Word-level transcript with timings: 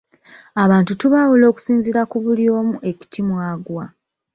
Abantu 0.63 0.91
tubaawula 0.99 1.45
okusinziira 1.51 2.01
ku 2.11 2.17
buli 2.23 2.45
omu 2.57 2.75
ekiti 2.89 3.19
mw'agwa. 3.27 3.85